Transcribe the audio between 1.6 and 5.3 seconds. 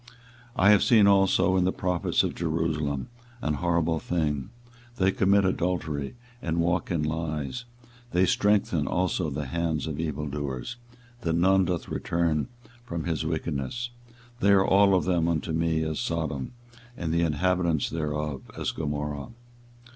the prophets of Jerusalem an horrible thing: they